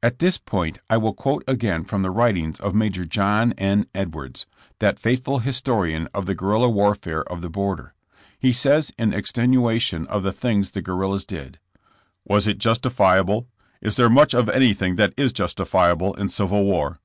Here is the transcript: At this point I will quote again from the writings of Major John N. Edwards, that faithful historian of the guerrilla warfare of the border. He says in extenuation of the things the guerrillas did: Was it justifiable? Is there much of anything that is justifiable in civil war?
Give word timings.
At 0.00 0.20
this 0.20 0.38
point 0.38 0.78
I 0.88 0.96
will 0.96 1.12
quote 1.12 1.42
again 1.48 1.82
from 1.82 2.02
the 2.02 2.12
writings 2.12 2.60
of 2.60 2.72
Major 2.72 3.04
John 3.04 3.50
N. 3.58 3.86
Edwards, 3.96 4.46
that 4.78 5.00
faithful 5.00 5.40
historian 5.40 6.06
of 6.14 6.26
the 6.26 6.36
guerrilla 6.36 6.70
warfare 6.70 7.24
of 7.24 7.40
the 7.42 7.50
border. 7.50 7.92
He 8.38 8.52
says 8.52 8.92
in 8.96 9.12
extenuation 9.12 10.06
of 10.06 10.22
the 10.22 10.30
things 10.32 10.70
the 10.70 10.82
guerrillas 10.82 11.24
did: 11.24 11.58
Was 12.24 12.46
it 12.46 12.58
justifiable? 12.58 13.48
Is 13.82 13.96
there 13.96 14.08
much 14.08 14.34
of 14.34 14.48
anything 14.48 14.94
that 14.94 15.12
is 15.16 15.32
justifiable 15.32 16.14
in 16.14 16.28
civil 16.28 16.62
war? 16.62 17.00